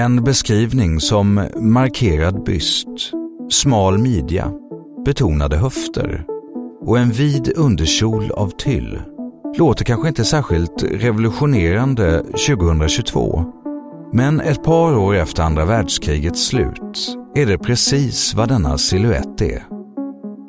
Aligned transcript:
En 0.00 0.24
beskrivning 0.24 1.00
som 1.00 1.48
markerad 1.56 2.44
byst, 2.44 2.88
smal 3.50 3.98
midja, 3.98 4.52
betonade 5.04 5.56
höfter 5.56 6.24
och 6.86 6.98
en 6.98 7.10
vid 7.10 7.52
underkjol 7.56 8.30
av 8.30 8.48
tyll 8.58 9.00
låter 9.58 9.84
kanske 9.84 10.08
inte 10.08 10.24
särskilt 10.24 10.82
revolutionerande 10.82 12.22
2022. 12.48 13.44
Men 14.12 14.40
ett 14.40 14.62
par 14.62 14.96
år 14.96 15.14
efter 15.14 15.42
andra 15.42 15.64
världskrigets 15.64 16.46
slut 16.46 17.16
är 17.34 17.46
det 17.46 17.58
precis 17.58 18.34
vad 18.34 18.48
denna 18.48 18.78
siluett 18.78 19.40
är. 19.40 19.62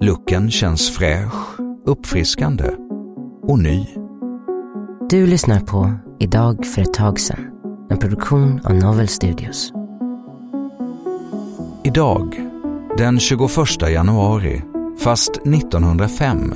Looken 0.02 0.52
känns 0.52 0.90
fräsch, 0.90 1.60
uppfriskande 1.86 2.70
och 3.48 3.60
ny. 3.60 3.86
Du 5.10 5.28
lyssnar 5.28 5.60
på 5.60 5.94
Idag 6.20 6.66
för 6.66 6.82
ett 6.82 6.94
tag 6.94 7.20
sedan, 7.20 7.51
en 7.92 7.98
produktion 7.98 8.60
av 8.64 8.76
Novel 8.76 9.08
Studios. 9.08 9.74
Idag, 11.84 12.42
den 12.98 13.20
21 13.20 13.50
januari, 13.90 14.62
fast 15.00 15.32
1905, 15.32 16.54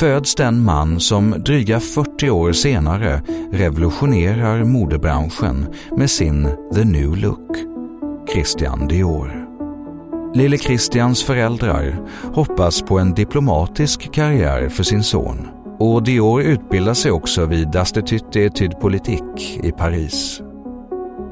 föds 0.00 0.34
den 0.34 0.64
man 0.64 1.00
som 1.00 1.30
dryga 1.30 1.80
40 1.80 2.30
år 2.30 2.52
senare 2.52 3.22
revolutionerar 3.52 4.64
modebranschen 4.64 5.66
med 5.96 6.10
sin 6.10 6.48
The 6.74 6.84
New 6.84 7.16
Look, 7.16 7.56
Christian 8.32 8.88
Dior. 8.88 9.46
Lille 10.34 10.58
Christians 10.58 11.22
föräldrar 11.22 12.00
hoppas 12.34 12.82
på 12.82 12.98
en 12.98 13.14
diplomatisk 13.14 14.12
karriär 14.12 14.68
för 14.68 14.82
sin 14.82 15.02
son 15.02 15.48
och 15.78 16.02
Dior 16.02 16.42
utbildar 16.42 16.94
sig 16.94 17.10
också 17.10 17.46
vid 17.46 17.76
Institut 17.76 18.24
d'études 18.32 18.80
politiques 18.80 19.56
i 19.62 19.72
Paris. 19.72 20.42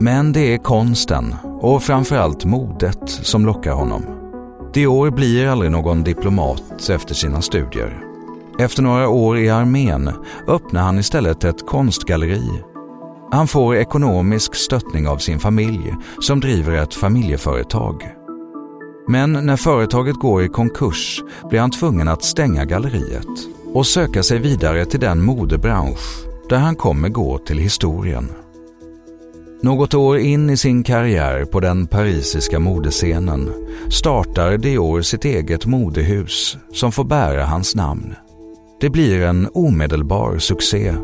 Men 0.01 0.33
det 0.33 0.55
är 0.55 0.59
konsten 0.59 1.35
och 1.61 1.83
framförallt 1.83 2.45
modet 2.45 3.01
som 3.09 3.47
lockar 3.47 3.73
honom. 3.73 4.05
Dior 4.73 5.11
blir 5.11 5.47
aldrig 5.47 5.71
någon 5.71 6.05
diplomat 6.05 6.89
efter 6.91 7.15
sina 7.15 7.43
studier. 7.43 8.01
Efter 8.59 8.83
några 8.83 9.09
år 9.09 9.39
i 9.39 9.51
armén 9.51 10.11
öppnar 10.49 10.83
han 10.83 10.99
istället 10.99 11.45
ett 11.45 11.67
konstgalleri. 11.67 12.49
Han 13.31 13.49
får 13.49 13.77
ekonomisk 13.77 14.55
stöttning 14.55 15.09
av 15.09 15.19
sin 15.19 15.39
familj 15.39 15.95
som 16.21 16.41
driver 16.41 16.73
ett 16.73 16.95
familjeföretag. 16.95 18.09
Men 19.09 19.33
när 19.33 19.57
företaget 19.57 20.17
går 20.17 20.43
i 20.43 20.49
konkurs 20.49 21.23
blir 21.49 21.61
han 21.61 21.71
tvungen 21.71 22.09
att 22.09 22.25
stänga 22.25 22.65
galleriet 22.65 23.27
och 23.75 23.87
söka 23.87 24.23
sig 24.23 24.39
vidare 24.39 24.85
till 24.85 25.01
den 25.01 25.25
modebransch 25.25 26.25
där 26.49 26.59
han 26.59 26.77
kommer 26.77 27.09
gå 27.09 27.39
till 27.39 27.59
historien. 27.59 28.44
Något 29.65 29.95
år 29.95 30.19
in 30.19 30.51
i 30.51 30.57
sin 30.57 30.83
karriär 30.83 31.45
på 31.45 31.61
den 31.61 31.87
parisiska 31.87 32.59
modescenen 32.59 33.53
startar 33.91 34.59
Dior 34.59 35.03
sitt 35.03 35.25
eget 35.25 35.67
modehus 35.67 36.57
som 36.73 36.93
får 36.93 37.05
bära 37.05 37.45
hans 37.45 37.75
namn. 37.75 38.15
Det 38.81 38.91
blir 38.91 39.23
en 39.23 39.49
omedelbar 39.55 40.39
succé. 40.39 40.95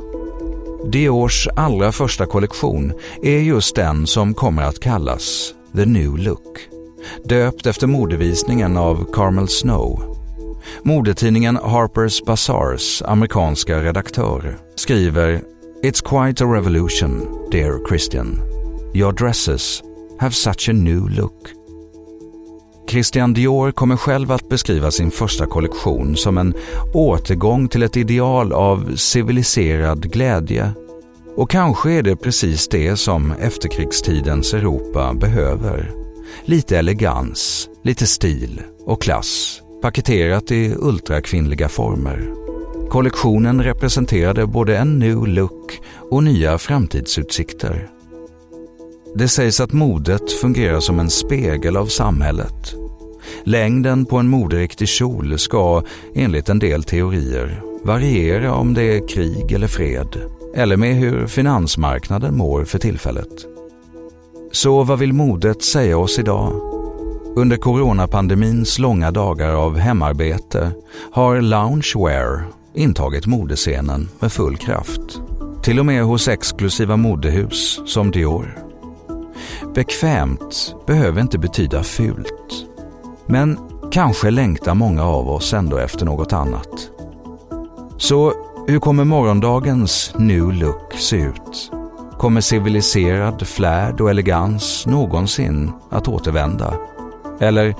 Diors 0.92 1.48
allra 1.56 1.92
första 1.92 2.26
kollektion 2.26 2.92
är 3.22 3.38
just 3.38 3.76
den 3.76 4.06
som 4.06 4.34
kommer 4.34 4.62
att 4.62 4.80
kallas 4.80 5.54
The 5.76 5.84
New 5.84 6.18
Look, 6.18 6.58
döpt 7.24 7.66
efter 7.66 7.86
modevisningen 7.86 8.76
av 8.76 9.12
Carmel 9.12 9.48
Snow. 9.48 10.16
Modetidningen 10.82 11.58
Harper's 11.58 12.26
Bazaars 12.26 13.02
amerikanska 13.06 13.82
redaktör 13.82 14.58
skriver 14.74 15.40
It's 15.82 16.02
quite 16.02 16.44
a 16.44 16.54
revolution, 16.54 17.48
dear 17.50 17.88
Christian. 17.88 18.49
Your 18.94 19.12
dresses 19.12 19.82
have 20.18 20.34
such 20.34 20.68
a 20.68 20.72
new 20.72 21.08
look. 21.08 21.50
Christian 22.88 23.34
Dior 23.34 23.72
kommer 23.72 23.96
själv 23.96 24.32
att 24.32 24.48
beskriva 24.48 24.90
sin 24.90 25.10
första 25.10 25.46
kollektion 25.46 26.16
som 26.16 26.38
en 26.38 26.54
återgång 26.94 27.68
till 27.68 27.82
ett 27.82 27.96
ideal 27.96 28.52
av 28.52 28.96
civiliserad 28.96 30.12
glädje. 30.12 30.72
Och 31.36 31.50
kanske 31.50 31.92
är 31.92 32.02
det 32.02 32.16
precis 32.16 32.68
det 32.68 32.96
som 32.96 33.32
efterkrigstidens 33.32 34.54
Europa 34.54 35.14
behöver. 35.14 35.90
Lite 36.44 36.78
elegans, 36.78 37.68
lite 37.82 38.06
stil 38.06 38.62
och 38.84 39.02
klass 39.02 39.62
paketerat 39.82 40.50
i 40.50 40.74
ultrakvinnliga 40.78 41.68
former. 41.68 42.34
Kollektionen 42.88 43.62
representerade 43.62 44.46
både 44.46 44.78
en 44.78 44.98
new 44.98 45.26
look 45.26 45.80
och 46.10 46.24
nya 46.24 46.58
framtidsutsikter. 46.58 47.99
Det 49.14 49.28
sägs 49.28 49.60
att 49.60 49.72
modet 49.72 50.32
fungerar 50.32 50.80
som 50.80 51.00
en 51.00 51.10
spegel 51.10 51.76
av 51.76 51.86
samhället. 51.86 52.74
Längden 53.44 54.06
på 54.06 54.16
en 54.16 54.28
moderiktig 54.28 54.88
kjol 54.88 55.38
ska, 55.38 55.82
enligt 56.14 56.48
en 56.48 56.58
del 56.58 56.84
teorier, 56.84 57.62
variera 57.84 58.54
om 58.54 58.74
det 58.74 58.82
är 58.82 59.08
krig 59.08 59.52
eller 59.52 59.66
fred, 59.66 60.16
eller 60.54 60.76
med 60.76 60.94
hur 60.94 61.26
finansmarknaden 61.26 62.36
mår 62.36 62.64
för 62.64 62.78
tillfället. 62.78 63.46
Så 64.52 64.82
vad 64.82 64.98
vill 64.98 65.12
modet 65.12 65.62
säga 65.62 65.98
oss 65.98 66.18
idag? 66.18 66.52
Under 67.36 67.56
coronapandemins 67.56 68.78
långa 68.78 69.10
dagar 69.10 69.54
av 69.54 69.78
hemarbete 69.78 70.72
har 71.12 71.40
loungewear 71.40 72.44
intagit 72.74 73.26
modescenen 73.26 74.08
med 74.20 74.32
full 74.32 74.56
kraft. 74.56 75.20
Till 75.62 75.78
och 75.78 75.86
med 75.86 76.04
hos 76.04 76.28
exklusiva 76.28 76.96
modehus 76.96 77.80
som 77.86 78.10
Dior. 78.10 78.69
Bekvämt 79.74 80.74
behöver 80.86 81.20
inte 81.20 81.38
betyda 81.38 81.82
fult. 81.82 82.66
Men 83.26 83.58
kanske 83.92 84.30
längtar 84.30 84.74
många 84.74 85.04
av 85.04 85.30
oss 85.30 85.52
ändå 85.52 85.76
efter 85.76 86.06
något 86.06 86.32
annat. 86.32 86.90
Så 87.96 88.32
hur 88.66 88.78
kommer 88.78 89.04
morgondagens 89.04 90.12
new 90.16 90.52
look 90.52 90.94
se 90.94 91.16
ut? 91.16 91.72
Kommer 92.18 92.40
civiliserad 92.40 93.46
flärd 93.46 94.00
och 94.00 94.10
elegans 94.10 94.86
någonsin 94.86 95.72
att 95.90 96.08
återvända? 96.08 96.74
Eller 97.40 97.74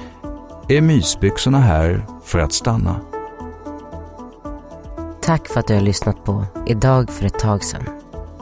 är 0.69 0.81
mysbyxorna 0.81 1.59
här 1.59 2.06
för 2.25 2.39
att 2.39 2.53
stanna? 2.53 3.00
Tack 5.23 5.49
för 5.49 5.61
att 5.61 5.67
du 5.67 5.75
har 5.75 5.81
lyssnat 5.81 6.25
på 6.25 6.45
Idag 6.67 7.11
för 7.11 7.27
ett 7.27 7.39
tag 7.39 7.65
sedan. 7.65 7.89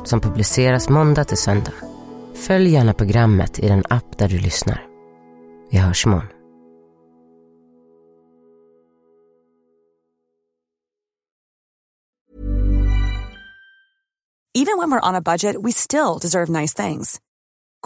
Som 0.05 0.21
publiceras 0.21 0.89
måndag 0.89 1.25
till 1.25 1.37
söndag. 1.37 1.88
Följ 2.39 2.69
gärna 2.69 2.95
programmet 2.95 3.59
i 3.59 3.69
den 3.69 3.85
app 3.91 4.19
där 4.19 4.29
du 4.29 4.39
lyssnar. 4.39 4.87
Vi 5.71 5.79
hörs 5.79 6.07
imorgon. 6.07 6.29
Even 14.55 14.79
when 14.79 14.91
we're 14.91 15.09
on 15.09 15.15
a 15.15 15.21
budget, 15.21 15.57
we 15.63 15.73
still 15.73 16.19
deserve 16.21 16.49
nice 16.49 16.75
things. 16.75 17.21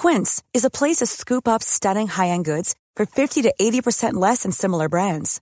Quince 0.02 0.42
is 0.54 0.64
a 0.64 0.70
place 0.70 0.96
to 0.96 1.06
scoop 1.06 1.48
up 1.48 1.62
stunning 1.62 2.08
high-end 2.08 2.44
goods 2.44 2.74
for 2.96 3.06
50 3.06 3.42
to 3.42 3.52
80% 3.60 4.14
less 4.14 4.42
than 4.42 4.52
similar 4.52 4.88
brands. 4.88 5.40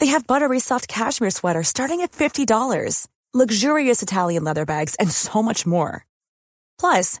They 0.00 0.06
have 0.06 0.26
buttery 0.26 0.60
soft 0.60 0.88
cashmere 0.88 1.30
sweaters 1.30 1.68
starting 1.68 2.00
at 2.00 2.12
$50, 2.12 3.06
luxurious 3.34 4.02
Italian 4.02 4.44
leather 4.44 4.66
bags, 4.66 4.96
and 4.98 5.10
so 5.10 5.42
much 5.42 5.66
more. 5.66 6.04
Plus, 6.80 7.20